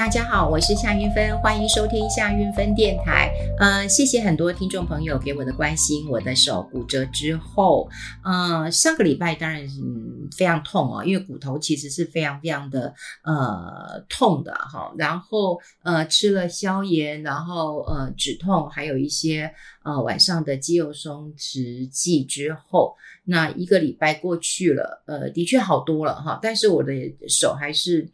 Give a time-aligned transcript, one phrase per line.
[0.00, 3.30] 大家好，我是夏云芬，欢迎收听夏云芬电台。
[3.58, 6.08] 呃，谢谢很多听众朋友给我的关心。
[6.08, 7.86] 我的手骨折之后，
[8.24, 9.78] 呃，上个礼拜当然是
[10.34, 12.94] 非常痛哦，因为骨头其实是非常非常的
[13.24, 14.90] 呃痛的哈。
[14.96, 26.38] 然后呃吃了消炎，然后呃止痛，还有一些呃晚上的肌肉松弛剂之后，那一个礼拜过去了，呃，的确好多了哈。
[26.40, 26.90] 但是我的
[27.28, 28.10] 手还是。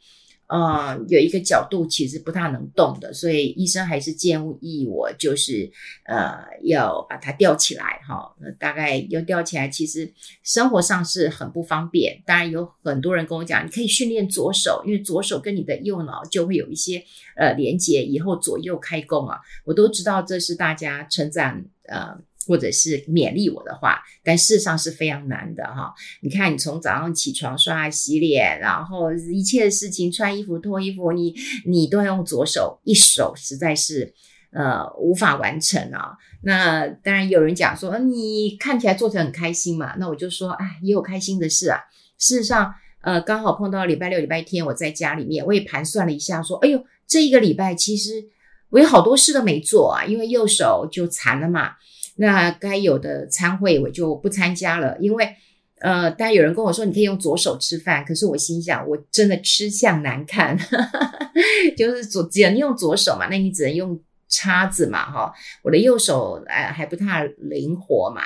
[0.48, 5.70] 呃，有一个角度其实不大能动的，所以医生还是建议我就是
[6.04, 8.32] 呃要把它吊起来哈。
[8.40, 12.22] 那大概要吊起来，其实生活上是很不方便。
[12.24, 17.02] 当然有很多人跟我讲，你可以训练左手，因为左手跟你的右脑就会有一些
[17.36, 19.40] 呃连接，以后左右开弓啊。
[19.64, 22.16] 我都知道这是大家称赞呃。
[22.46, 25.92] 或者是勉励我的话，但事实上是非常难的哈。
[26.20, 31.34] 你看，你从早上起床刷牙洗脸，然后一切的事情，穿衣服脱衣服，你
[31.64, 34.14] 你都要用左手，一手实在是
[34.52, 36.16] 呃无法完成啊。
[36.42, 39.96] 那当然有人讲说，你看起来做得很开心嘛。
[39.98, 41.80] 那我就说，哎，也有开心的事啊。
[42.18, 48.24] 事实上，呃，刚好碰到礼拜六、礼拜天，我在家里面，我也盘算了一下，说，哎呦，这一个礼拜其实
[48.70, 51.72] 我有好多事都没做啊，因为右手就残了嘛。
[52.16, 55.34] 那该有的餐会我就不参加了，因为，
[55.80, 60.56] 呃，当然有人跟我说你可以用左手吃饭，可是我心想我真的吃相难看，
[61.76, 68.22] 就是左只能用左手嘛，那你只能用叉子嘛，哈，我的右手哎还不太灵活嘛。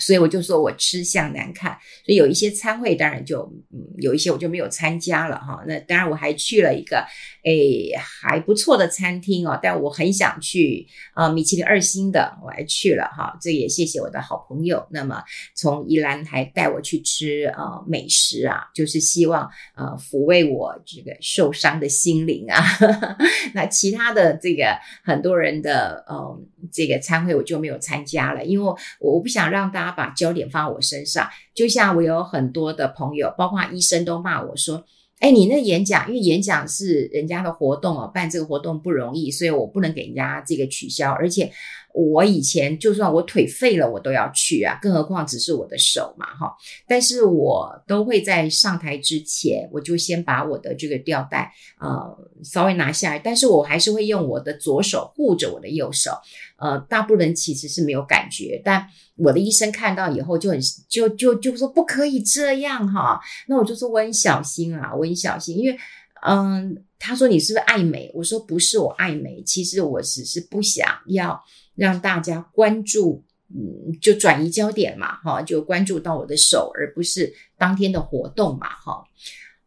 [0.00, 1.70] 所以我就说我吃相难看，
[2.06, 5.62] 所以有一些餐会当然就嗯有一些我就没有参加了哈。
[5.66, 7.04] 那当然我还去了一个
[7.44, 13.36] 诶还不错的餐厅哦，但我很想去啊、米其林二星的我还去了哈。
[13.40, 15.22] 这也谢谢我的好朋友，那么
[15.54, 22.62] 从宜兰还带我去吃啊美食啊，就是希望呃抚慰我这个受伤的心灵啊。
[23.54, 26.40] 那其他的这个很多人的呃
[26.72, 34.84] 这个餐会我就没有参加了，因为我我不想让大家把焦点放在我身上，就像我有很多的朋友，包括医生都骂我说
[35.22, 41.50] ：“哎，你那演讲，因为演讲是人家的活动哦，办这个活动不容易，所以我不能给人家这个取消，而且。”
[41.94, 46.54] 我以前就算我腿废了，我都要去啊，更何况只是我的手嘛，哈。
[46.86, 56.12] 但是我都会在上台之前，我就先把我的这个吊带呃稍微拿下来，但是我还是会用我的左手护着我的右手。
[56.56, 58.86] 呃，大部分人其实是没有感觉，但
[59.16, 60.58] 我的医生看到以后就很
[60.88, 63.20] 就就就说不可以这样哈。
[63.48, 65.76] 那我就说我很小心啊，我很小心，因为
[66.24, 68.10] 嗯，他说你是不是爱美？
[68.14, 71.42] 我说不是，我爱美，其实我只是不想要。
[71.74, 79.04] 让大家关注，嗯，就转移焦点嘛，哈，就关注到我的手，而不是当天的活动嘛，哈。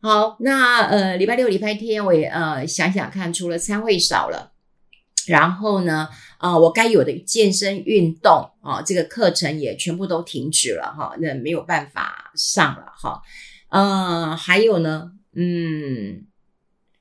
[0.02, 4.52] 好，那呃，礼拜六、礼拜天，我也呃想想看，除了餐会少了，
[5.26, 13.22] 然后呢，啊、我该有的健身运动啊、这个课程也全部都停止了，哈，那没有办法上了，哈。
[13.70, 16.26] 呃，还有呢，嗯，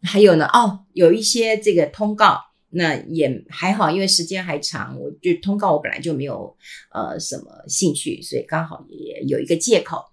[0.03, 2.41] 还有呢，哦，有一些这个通告。
[2.74, 6.56] 那也还好，因为时间还长，我就通告我本来就没有
[6.92, 10.04] 呃什么兴趣，所以刚好也有一个借口。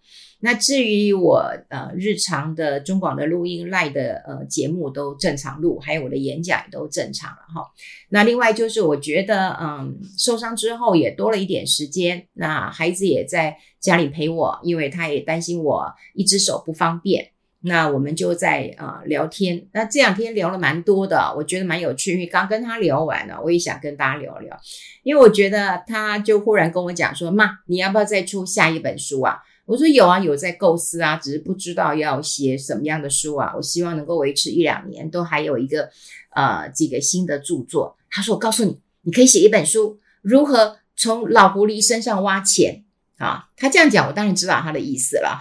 [0.44, 7.67] 那至于我呃日常的中广的录音赖的呃节目都正常录，还有我的演讲也都正常了哈。
[8.09, 15.85] 那另外就是我觉得嗯受伤之后也多了一点时间，那孩子也在家里陪我，因为他也担心我
[16.16, 17.31] 一只手不方便。
[17.63, 22.13] 那我们就在啊、聊天，那这两天聊了蛮多的，我觉得蛮有趣。
[22.13, 24.57] 因为刚跟他聊完了，我也想跟大家聊聊。
[25.03, 33.53] 因为我觉得他就忽然跟我讲说：“妈，你要不要再出下一本书啊？”我说：“有啊，有在构思啊，只是不知道要写什么样的书啊。
[33.55, 35.89] 我希望能够维持一两年，都还有一个
[36.31, 42.83] 呃这个新的著作。”他说：“我告诉你，你可以写一本书，如何从老狐狸身上挖钱。”
[43.21, 45.39] 啊，他这样讲，我当然知道他的意思了。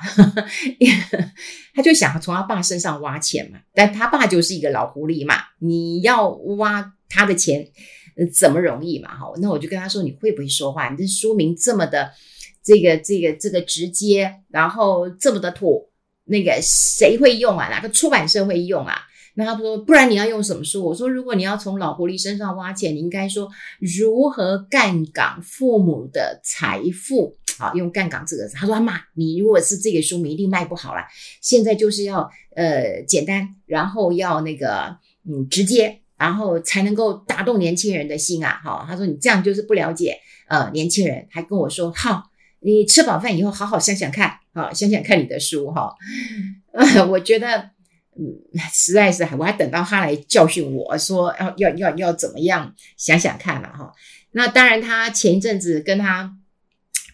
[1.75, 7.67] 他就想从他爸身上挖钱嘛，但他爸就是一个老狐狸嘛，你要挖他的钱，
[8.37, 9.17] 怎么容易嘛？
[9.17, 10.91] 哈，那我就跟他说，你会不会说话？
[10.91, 12.11] 你这书名这么的
[12.63, 15.89] 这个这个这个直接，然后这么的土，
[16.25, 17.69] 那个谁会用啊？
[17.71, 18.99] 哪个出版社会用啊？
[19.35, 20.85] 那他说，不然你要用什么书？
[20.85, 23.49] 我说，如果你要从老狐狸身上挖钱，你应该说
[23.79, 27.39] 如何杠杆父母的财富。
[27.61, 28.55] 好，用“杠杆”这个字。
[28.57, 31.03] 他说：“妈，你如果是这个书名，一定卖不好了。
[31.43, 34.97] 现在就是要呃简单，然后要那个
[35.29, 40.19] 嗯直接，然后才能够打动年轻人的心啊。”好，他说：“你这样就是不了解
[40.49, 42.31] 呃年轻人。”还跟我说：“好，
[42.61, 45.95] 你吃饱饭以后好好想想看，好想想看你的书哈。”
[47.11, 47.71] 我觉得
[48.17, 48.41] 嗯
[48.73, 53.93] 实在是我还等到他来教训我说要要要要怎么样，想想看了哈。
[54.33, 56.33] 那当然，他前一阵子跟他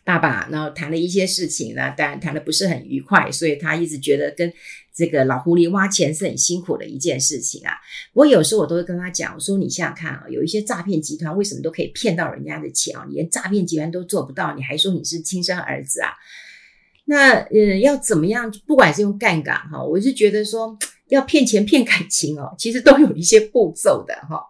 [0.06, 4.52] 爸爸然后谈了一些事情呢，当然谈的不是很愉快，所以他一直觉得跟
[4.94, 7.72] 这个老狐狸挖钱是很辛苦的一件事情啊。
[8.12, 13.04] 我有时候我都会跟他讲，我说你想想看啊，有一些诈骗集团为什么都可以骗到人家的钱啊？
[13.08, 16.12] 你连诈骗集团都做不到，你还说你是亲生儿子啊？
[17.06, 18.48] 那嗯，要怎么样？
[18.64, 24.42] 不管是用杠杆哈，我是觉得说要骗钱骗感情哦， 其实都有一些步骤的哈。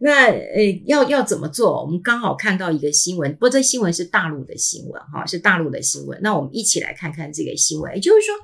[0.00, 1.82] 那呃，要要怎么做？
[1.82, 6.18] 我们刚好看到一个新闻，不过这新闻是大陆的新闻哈，是大陆的新闻。
[6.22, 8.34] 那我们一起来看看这个新闻，也就是说，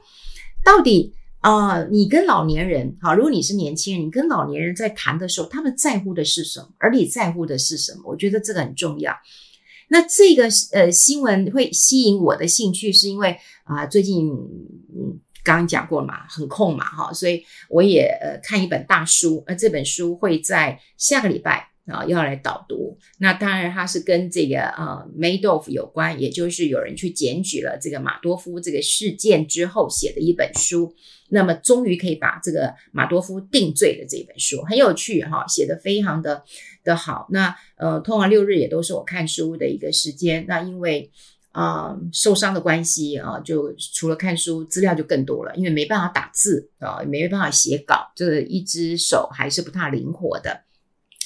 [0.64, 6.68] 到底啊、你跟老年人哈，如果你是年轻人，你跟老年人在谈的时候，他们在乎的是什么？
[6.78, 8.02] 而你在乎的是什么？
[8.06, 9.12] 我觉得这个很重要。
[9.88, 22.96] 那这个呃新闻会吸引我的兴趣，是因为啊、最近嗯刚刚讲过嘛，很空嘛哈，所以我也呃看一本大书，呃这本书会在下个礼拜啊、要来导读。
[23.18, 30.94] 那当然它是跟这个呃梅多夫有关，也就是有人去检举了这个马多夫这个事件之后写的一本书。
[31.30, 36.44] 那么终于可以把这个马多夫定罪的这本书很有趣哈，写得非常的。
[36.84, 40.44] 的好，那呃，通常六日也都是我看书的一个时间。
[40.48, 41.12] 那因为
[41.52, 50.62] 啊、受伤的关系啊，就除了看书，资料就更多了，因为没办法打字啊，没办法写稿，这个一只手还是不太灵活的。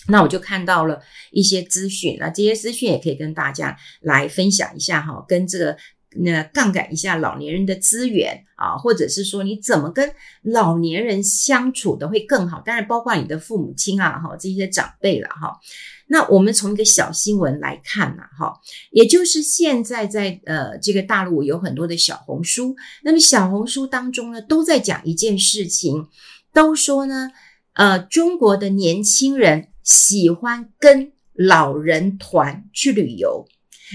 [0.09, 1.01] 那我就看到了
[1.31, 5.77] 一些资讯，那这些资讯也可以跟大家来分享一下哈，跟这个。
[6.19, 12.63] 那杠杆一下老年人的资源啊，或者是说你怎么跟老年人相处的会更好？
[12.65, 15.61] 当然包括你的父母亲啊，哈这些长辈了哈。
[16.09, 18.55] 那我们从一个小新闻来看呐，哈，
[18.91, 26.07] 也就是现在在呃这个大陆有很多的小红书，那么小红书当中呢都在讲一件事情，
[26.53, 27.31] 都说呢，
[27.75, 33.47] 呃中国的年轻人喜欢跟老人团去旅游。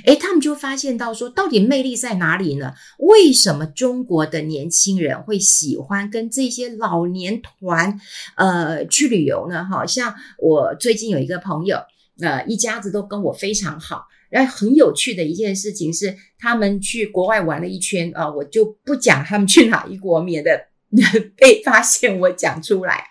[0.05, 2.73] 诶，他们就发现到说，到底魅力在哪里呢？
[2.97, 7.99] 为什么中国的年轻人会喜欢跟这些老年团，
[8.35, 9.65] 呃，去旅游呢？
[9.65, 11.77] 哈，像我最近有一个朋友，
[12.21, 14.05] 呃，一家子都跟我非常好。
[14.29, 20.67] 然后很有趣的一件事情是，他们去国外玩了一圈啊，我就不讲他们去哪一国，免得
[21.35, 23.03] 被发现我讲出来。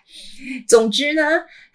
[0.67, 1.21] 总之呢，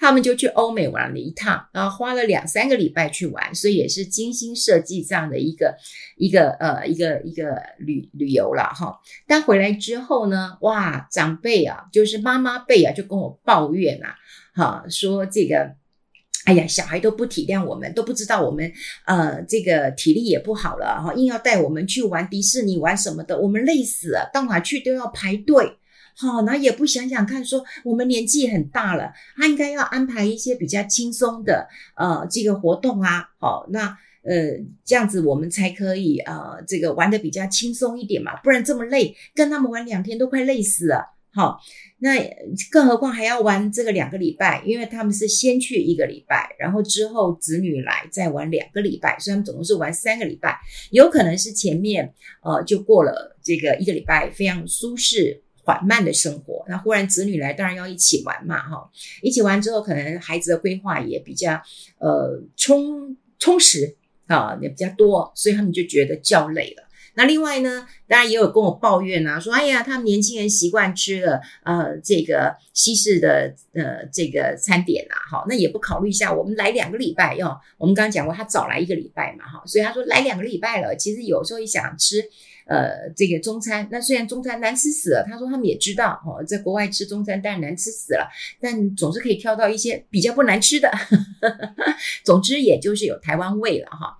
[0.00, 5.76] 他们就去欧美玩了一趟，然后花了两三个礼拜去玩，所以也是精心设计这样的一个
[6.16, 8.98] 一个呃一个一个旅旅游了哈。
[9.28, 14.16] 但回来之后呢，哇，长辈啊，就是妈妈辈啊，就跟我抱怨啊，
[14.54, 15.76] 哈，说这个，
[16.46, 18.72] 哎呀，小孩都不体谅我们，都不知道我们
[19.04, 25.76] 呃这个体力也不好了哈，硬要带我们去玩迪士尼玩什么的，我们累死了，到哪去都要排队。
[26.16, 31.66] 好，那也不想想看，说我们年纪很大了，他应该要安排一些比较轻松的
[31.96, 33.28] 呃这个活动啊。
[33.40, 33.88] 好，那
[34.22, 41.15] 呃这样子我们才可以呃这个玩得比较轻松一点嘛，不然这么累，跟他们玩两天都快累死了。
[41.36, 41.60] 好，
[41.98, 42.16] 那
[42.70, 50.58] 更何况还要玩这个两个礼拜，因为他们是先去一个礼拜，然后之后子女来再玩两个礼拜，所以他们总共是玩三个礼拜，
[50.90, 55.42] 有可能是前面呃就过了这个一个礼拜非常舒适。
[55.68, 58.88] 缓慢的生活，那忽然子女来，当然要一起玩嘛，哈，
[59.20, 61.60] 一起玩之后，可能孩子的规划也比较
[61.98, 63.96] 呃充充实
[64.28, 66.85] 啊，也比较多，所以他们就觉得较累了。
[67.16, 82.22] 那另外呢，当然也有跟我抱怨啊，说哎呀，他们年轻人习惯吃了呃这个西式的呃这个餐点啊，哈，那也不考虑一下，我们来两个礼拜哟，我们刚刚讲过，他早来一个礼拜嘛，哈，所以他说来两个礼拜了，其实有时候也想吃。
[82.68, 88.28] 呃，这个中餐，那虽然中餐难吃死了，他说他们也知道哦，在国外吃中餐当然难吃死了，
[88.60, 90.90] 但总是可以挑到一些比较不难吃的。
[92.26, 94.18] 总之，也就是有台湾味了哈。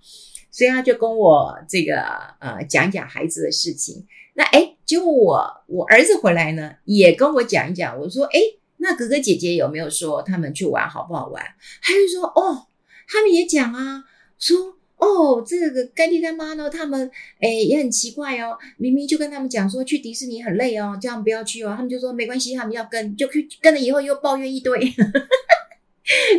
[0.57, 2.01] 所以他就跟我这个
[2.39, 4.07] 呃讲讲孩子的事情。
[4.33, 7.95] 那诶，结果我我儿子回来呢，也跟我讲一讲。
[7.99, 8.39] 我说诶，
[8.77, 11.45] 那哥哥姐姐有没有说他们去玩好不好玩？
[11.83, 12.65] 他就说哦，
[13.07, 14.03] 他们也讲啊，
[14.39, 14.73] 说。
[14.97, 24.79] 哦，这个干爹干妈呢，他们诶也很奇怪哦，明明就跟他们讲说去迪士尼很累哦，叫他们不要去哦，他们就说没关系，他们要跟就去跟了以后又抱怨一堆。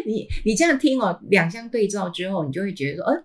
[0.07, 3.25] 你你这样听哦，两相对照之后，你就会觉得说，呃，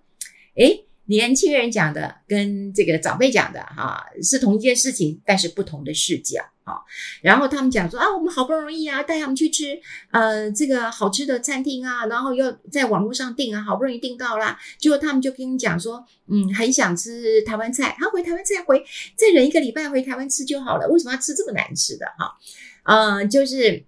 [0.56, 6.80] 诶年轻人讲的跟这个长辈讲的哈是同一件事情，但是不同的视角啊。
[7.20, 9.78] 然后他们讲说啊，我们好不容易啊带他们去吃
[10.12, 18.82] 呃这个好吃的餐厅啊，然后又在网络上订啊，好不容易订到啦，结果他们就跟你讲说，嗯，很想吃台湾菜，他回台湾菜回
[19.14, 22.38] 再忍一个礼拜回台湾吃就好了，为什么要吃这么难吃的哈？
[22.84, 23.84] 呃，就是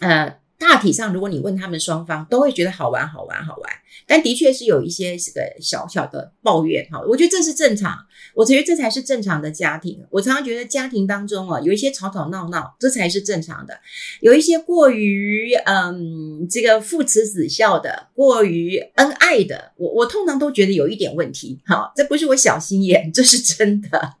[0.00, 0.36] 呃。
[0.58, 3.72] 大体上，如果你问他们双方，都会觉得好玩、好玩、好玩。
[4.06, 7.96] 但的确是有一些这个小小的抱怨哈，我觉得这是正常，
[8.34, 10.04] 我觉得这才是正常的家庭。
[10.10, 13.78] 我常常觉得家庭当中啊，有一些吵吵闹闹，这才是正常的。
[14.20, 21.60] 有一些过于嗯这个父慈子孝的，过于恩爱的，我我通常都觉得有一点问题。
[21.66, 24.14] 哈，这不是我小心眼，这是真的。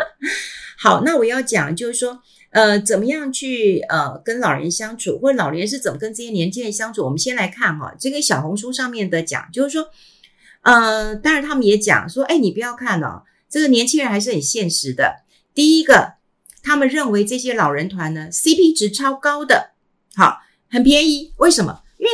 [0.78, 2.20] 好，那我要讲就是说。
[2.50, 7.04] 呃，怎么样去呃跟老人相处，或者老年人是怎么跟这些年轻人相处？
[7.04, 9.88] 我们先来看哈，这个小红书上面的讲，就是说，
[10.62, 15.24] 呃，当然他们也讲说，哎，你不要看哦，这个年轻人还是很现实的。
[15.54, 16.14] 第一个，
[16.62, 19.72] 他们认为这些老人团呢，CP 值超高的，
[20.14, 20.38] 好，
[20.70, 21.34] 很便宜。
[21.36, 21.82] 为什么？
[21.98, 22.10] 因为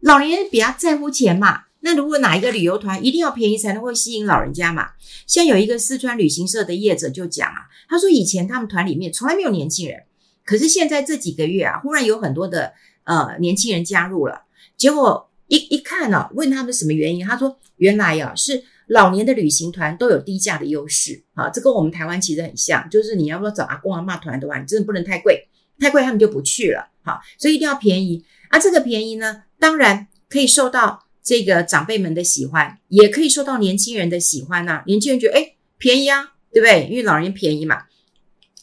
[0.00, 1.69] 老年人比较在乎钱嘛。
[1.82, 4.90] 那如果哪一个旅游团一定要便宜才能够吸引老人家嘛？
[5.26, 10.02] 像有一个四川旅行社的业者就讲啊，他说以前他们团里面从来没有年轻人，
[10.44, 12.72] 可是现在这几个月啊，忽然有很多的
[13.04, 14.42] 呃年轻人加入了，
[14.76, 31.06] 结果一一看呢、啊，问他们什么原因，他说原来呀、啊、是老年的旅行团都有低价的优势啊，这跟我们台湾其实很像，就是你要不要找阿公阿嬷团的话，你真的不能太贵，太贵他们就不去了，好，所以一定要便宜啊，这个便宜呢，当然可以受到。
[31.22, 36.88] 这个长辈们的喜欢，也可以受到年轻人的喜欢呐、年轻人觉得，诶便宜啊，对不对？
[36.90, 37.84] 因为老人便宜嘛。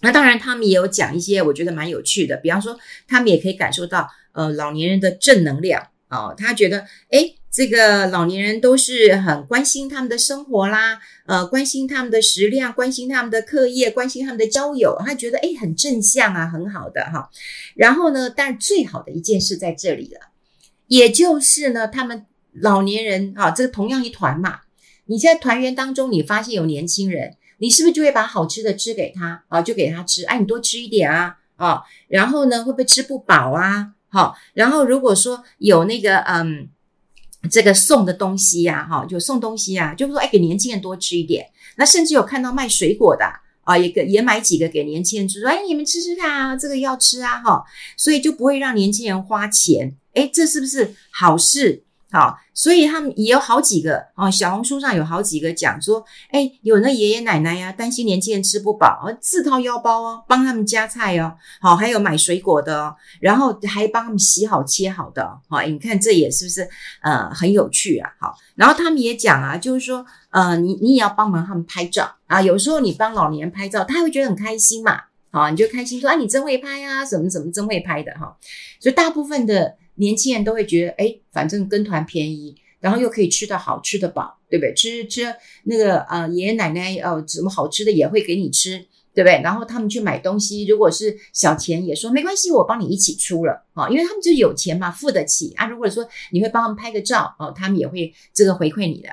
[0.01, 6.35] 那当然，他们也有讲一些我觉得蛮有趣的，比方说，他们也可以感受到，呃，老年人的正能量、哦。
[6.37, 14.95] 他觉得，诶这个老年人都是很关心他们的生活啦，呃，关心他们的食量，关心他们的课业，关心他们的交友。
[15.03, 17.31] 他觉得，诶很正向啊，很好的哈。
[17.75, 20.19] 然后呢，但最好的一件事在这里了，
[20.85, 22.25] 也就是呢，他们。
[22.53, 24.61] 老年人啊，这个同样一团嘛，
[25.05, 29.61] 你在团员当中，你发现有年轻人，你是不是就会把好吃的吃给他啊？
[29.61, 33.93] 就给他吃，哎，你多吃一点啊，啊，然后呢，会不会吃不饱啊？
[34.09, 36.69] 好，然后如果说有那个嗯，
[37.51, 41.45] 这个送的东西呀，哈，就送东西呀，就是说，哎，给年轻人多吃一点。
[41.75, 43.25] 那甚至有看到卖水果的
[43.63, 47.63] 啊，也给也买几个给年轻人吃，说，哎，你们吃吃看啊，这个要吃啊，哈，
[47.97, 49.93] 所以就不会让年轻人花钱。
[50.13, 51.83] 哎，这是不是好事？
[52.09, 66.65] 好，所以他们也有好几个哦，小红书上有好几个讲说，哎，有那爷爷奶奶呀，担心年轻人吃不饱，自掏腰包哦，帮他们夹菜哦，好，还有买水果的哦，然后还帮他们洗好切好的，好，你看这也是不是
[67.01, 68.09] 呃很有趣啊？
[68.21, 78.37] 好，然后他们也讲啊，就是说呃，你你也要帮忙他们拍照啊，有时候你帮老年人拍照，他会觉得很开心嘛，好，你就开心说，啊，你真会拍啊，什么什么真会拍的哈，
[78.79, 79.75] 所以大部分的。
[79.97, 84.73] 年轻人都会觉得，哎，反正跟团便宜，然后又可以吃得好，吃得饱，对不对？
[84.73, 85.35] 吃吃
[85.65, 88.77] 那个呃，爷爷奶奶哦，什么好吃的也会给你吃，
[89.13, 89.41] 对不对？
[89.43, 95.67] 然后他们去买东西，如果是小钱，也说没关系，我帮你一起出了啊，因为他们就有钱嘛，付得起啊。
[95.67, 99.09] 如果说你会帮他们拍个照哦，他们也会这个回馈你的。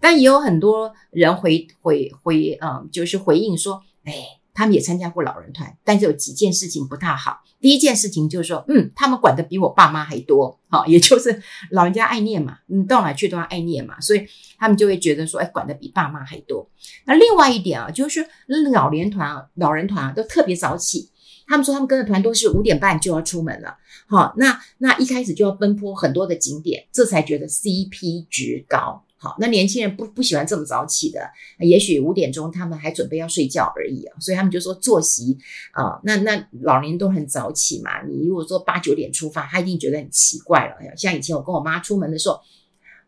[0.00, 4.37] 但也有很多人回回回，嗯，就是回应说，哎。
[4.58, 7.44] 他们也参加过老人团，但是有几件事情不太好。
[7.60, 14.26] 第一件事情就是说，嗯，他们管得比我爸妈还多， 好，也就是老人家爱念嘛，你，到哪去都要爱念嘛，所以
[14.58, 16.68] 他们就会觉得说，哎，管得比爸妈还多。
[17.06, 18.26] 那另外一点啊，就是
[18.72, 21.08] 老年团啊，老人团啊，都特别早起。
[21.46, 23.76] 他们说他们跟的团都是五点半就要出门了，
[24.08, 29.04] 好，那那一开始就要奔波很多的景点，这才觉得 CP 值高。
[29.20, 35.36] 好，那年轻人不不喜欢这么早起的，也许五点钟他们还准备要睡觉而已啊，所以他们就说作息
[35.72, 40.76] 啊，那那老年人都很早起嘛，你如果说八九点出发，他一定觉得很奇怪了。
[40.96, 42.38] 像以前我跟我妈出门的时候，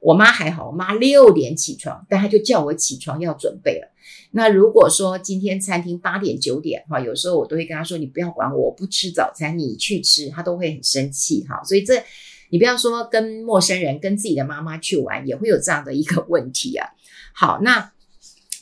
[0.00, 3.88] 我妈还好，我妈六点起床，但她就叫我起床要准备了。
[4.32, 12.02] 那如果说今天餐厅八点九点哈，有时候我都会跟她说，你不要管我，我不吃早餐，你去吃，她都会很生气哈，所以这。
[12.50, 16.88] 你不要说跟陌生人，跟自己的妈妈去玩也会有这样的一个问题啊。
[17.32, 17.92] 好，那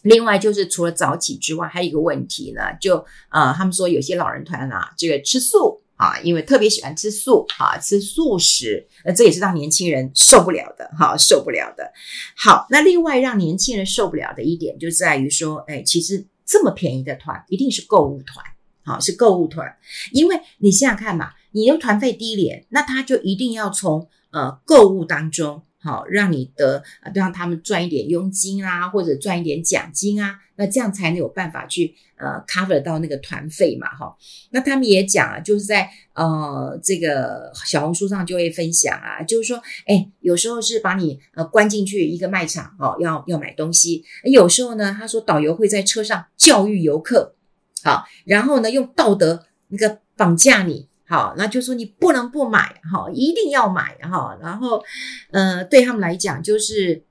[0.02, 11.90] 另外就是除了早起之外，还有一个问题呢，就呃，他们说有些老人团啊，这个吃素啊，因为特别喜欢吃素啊，吃素食，那这也是让年轻人受不了的哈，受不了的。
[12.36, 18.44] 好，那另外让年轻人受不了的一点就在于说，哎，其实这么便宜的团一定是购物团，
[18.84, 19.76] 好，是购物团，
[20.12, 21.32] 因为你想想看嘛。
[21.52, 26.82] 你用团费低廉，那他就一定要从呃购物当中，好让你得
[27.14, 34.14] 让他们赚一点佣金啊，或者赚一点奖金啊，那这样才能有办法去呃 cover 到那个团费嘛，哈。
[34.50, 47.34] 那他们也讲啊，就是在呃这个小红书上就会分享啊，就是说，哎，有时候是把你呃关进去一个卖场哦，要要买东西，有时候呢，他说导游会在车上教育游客，
[47.82, 50.00] 好，然后呢用道德那个。
[50.18, 54.84] 绑架你，好，那就说你不能不买，哈，一定要买，哈，然后，
[55.30, 57.02] 呃，对他们来讲，就是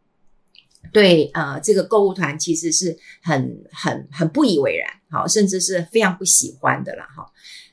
[0.94, 7.26] 对，呃，这个购物团其实是很很很不以为然，好，甚至是非常不喜欢的了，哈。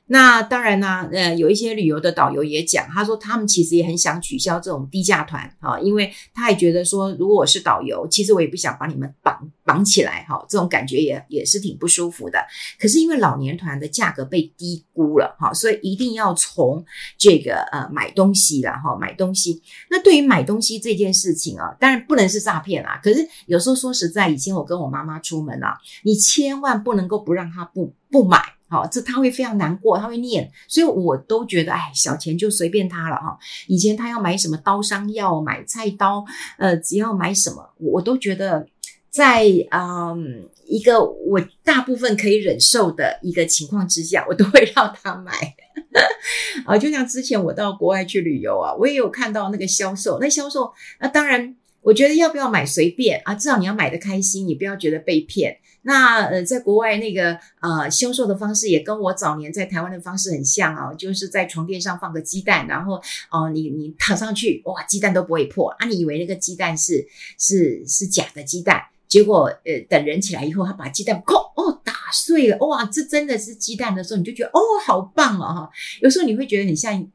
[0.06, 12.38] 那当然呢，呃，有一些旅游的导游也讲，他说他们其实也很想取消这种低价团啊，因为他也觉得说，如果我是导游，其实我也不想把你们绑绑起来哈，这种感觉也也是挺不舒服的。
[12.78, 16.84] 可是因为老年团的价格被低估了哈，所以一定要从
[17.16, 19.62] 这个呃买东西了哈，买东西。
[19.90, 23.00] 那对于买东西这件事情啊，当然不能是诈骗啦。
[23.02, 28.38] 可是有时候说实在，以前我跟我妈妈出门啊，你千万不能够不让她不不买。
[28.75, 33.38] 好，这他会非常难过，他会念，所以我都觉得，哎，小钱就随便他了哈。
[33.69, 36.25] 以前他要买什么刀伤药，买菜刀，
[36.59, 38.66] 呃，只要买什么，我都觉得
[39.11, 45.33] 在嗯一个我大部分可以忍受的一个情况之下，我都会让他买。
[46.66, 55.59] 啊，就像之前我到国外去旅游啊，我也有看到那个销售，那销售，那当然，我觉得要不要买随便啊，至少你要买的开心，你不要觉得被骗。
[55.87, 62.95] 那呃，在国外那个呃销售的方式也跟我早年在台湾的方式很像啊，就是在床垫上放个鸡蛋，然后
[63.31, 65.87] 哦、你你躺上去，哇，鸡蛋都不会破啊！
[65.87, 67.07] 你以为那个鸡蛋是
[67.38, 75.71] 是是假的鸡蛋，结果呃，等人起来以后，他把鸡蛋哐哦打碎了，哇，这真的是鸡蛋的时候，你就觉得哦，好棒啊哈！
[76.00, 77.07] 有时候你会觉得很像，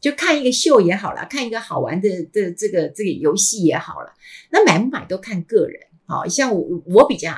[0.00, 4.12] 就看一个秀也好啦，看一个好玩的的这个这个游戏也好了。
[4.50, 7.32] 那买不买都看个人，好像我我比较。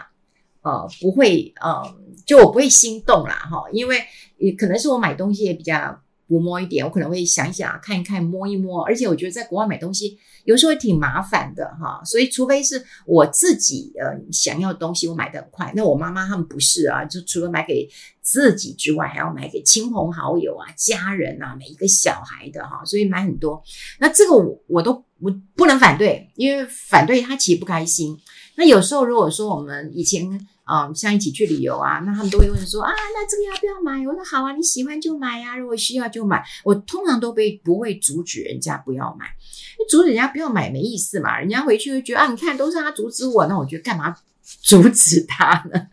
[0.69, 1.83] 呃，不会，呃，
[2.27, 4.05] 就我不会心动啦，哈，因为
[4.37, 15.73] 也可能是我买东西也比较不摸一点，我可能会想一想，看一看，摸一摸，而且我觉得在国外买东西有时候挺麻烦的，哈，所以除非是我自己呃想要的东西，我买得很快。
[15.75, 17.89] 那我妈妈他们不是啊，就除了买给
[18.21, 23.63] 自己之外，还要买给亲朋好友啊、家人啊、每一个小孩的哈，所以买很多。
[23.99, 28.19] 那这个我我都我不能反对，因为反对他其实不开心。
[28.57, 30.29] 那有时候，如果说我们以前
[30.69, 34.07] 啊、像一起去旅游啊，那他们都会问说啊，那这个要不要买？
[34.07, 36.45] 我说好啊，你喜欢就买呀、啊，如果需要就买。
[36.63, 39.27] 我通常都被不会阻止人家不要买，
[39.89, 44.15] 阻止人家不要买没意思嘛，人家回去会觉得啊，你看都是他阻止我，那我觉得干嘛
[44.61, 45.89] 阻止他呢？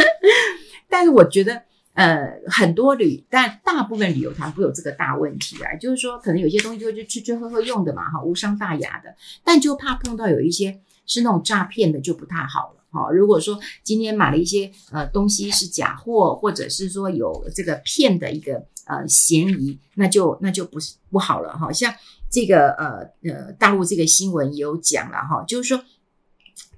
[0.88, 10.80] 但是我觉得呃，很多旅，但大部分旅游团不有这个大问题啊，就是说可能有些东西就就吃吃喝喝用的嘛，哈，无伤大雅的，但就怕碰到有一些。
[11.10, 13.10] 是那种诈骗的就不太好了哈。
[13.10, 21.72] 如果说今天买了一些呃东西是假货，或者是说有这个骗的一个呃嫌疑，那就那就不是不好了哈。
[21.72, 21.94] 像
[22.30, 25.82] 这个呃呃大陆这个新闻也有讲了哈，就是说。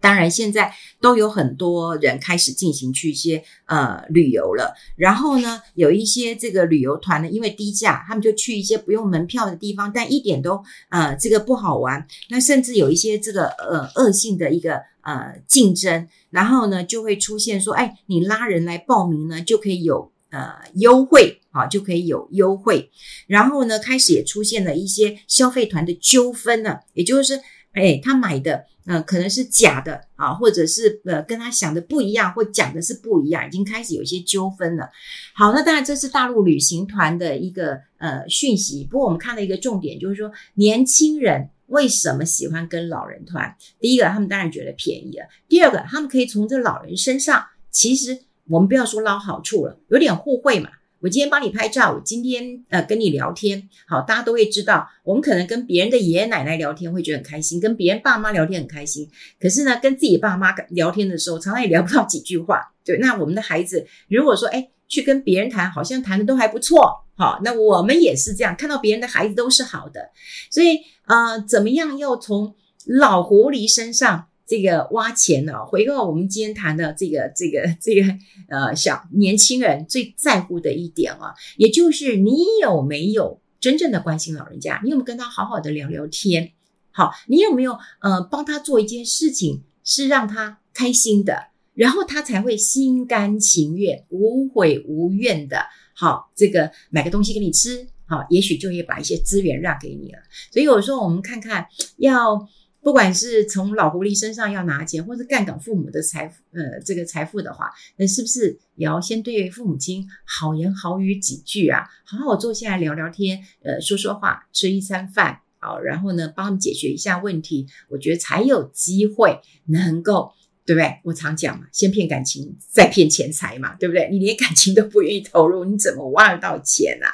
[0.03, 4.75] 当然，现在都有很多人开始进行去一些呃旅游了。
[4.97, 12.07] 然后呢，有一些这个旅游团呢，因为低价，他们就去一些不用门票的地方，但一点都呃这个不好玩。
[12.31, 22.91] 那甚至有一些这个呃恶性的一个呃竞争，然后呢就会出现说，哎，你拉人来报名呢，就可以有呃优惠啊，就可以有优惠。
[23.27, 27.41] 然后呢，开始也出现了一些消费团的纠纷了，也就是
[27.73, 28.67] 哎他买的。
[28.87, 34.89] 呃，可能是假的啊，或者是呃跟他想的不一样，或讲的是不一样，已经开始有一些纠纷了。
[35.35, 38.85] 好，那当然这是大陆旅行团的一个呃讯息。
[38.91, 43.57] 不过我们看了一个重点，就是说年轻人为什么喜欢跟老人团？
[43.81, 50.71] 第一个，他们当然觉得便宜了；第二个，他们可以从这老人身上，其实我们不要说捞好处了，有点互惠嘛。
[51.01, 59.09] 我今天帮你拍照，我今天呃跟你聊天，好，大家都会知道，我们可能跟别人的爷爷奶奶聊天会觉得很开心，跟别人爸妈聊天很开心。
[59.41, 62.75] 可是呢，跟自己爸妈聊天的时候，常常也聊不到几句话。
[62.85, 70.09] 对，那我们的孩子如果说哎去跟别人谈，好像谈的都还不错，好，那我们也是这样，看到别人的孩子都是好的，
[70.51, 72.55] 所以呃，怎么样要从
[72.87, 74.29] 老狐狸身上？
[74.47, 78.03] 这个挖钱呢，回到我们今天谈的这个这个这个
[78.49, 84.81] 呃小年轻人最在乎的一点啊，也就是你有没有真正的关心老人家？
[84.83, 86.53] 你有没有跟他好好的聊聊天？
[86.91, 95.67] 好，你有没有呃帮他做一件事情是让他开心的，然后他才会心甘情愿、无悔无怨的，
[96.01, 100.19] 好，这个买个东西给你吃，好，也许就会把一些资源让给你了。
[100.51, 101.67] 所以有时候我们看看
[101.99, 102.49] 要。
[102.83, 111.85] 不管是从老狐狸身上要拿钱，或是杠杆父母的财富，呃，这个财富的话，那是不是也要先对父母亲好言好语几句啊？
[112.07, 120.33] 好好坐下来聊聊天，呃，说说话，吃一餐饭，好，然后呢，帮他们解决一下问题，我觉得才有机会能够
[120.71, 121.01] 对不对？
[121.03, 124.09] 我常讲嘛，先骗感情，再骗钱财嘛，对不对？
[124.09, 127.11] 你连感情都不愿意投入，你怎么挖得到钱啊？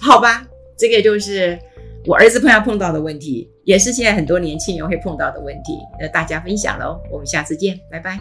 [0.00, 0.44] 好吧，
[0.76, 1.56] 这个就是
[2.04, 5.78] 我儿子碰要碰到的问题，也是现在很多年轻人会碰到的问题。
[6.00, 8.18] 那，大家分享喽，我们下次见，拜拜。